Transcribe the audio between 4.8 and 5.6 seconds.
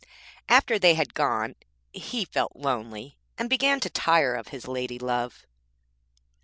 love.